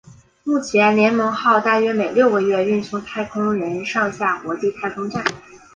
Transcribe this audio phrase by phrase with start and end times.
[0.43, 5.23] 目前联盟号大约每六个月运送太空人上下国际太空站。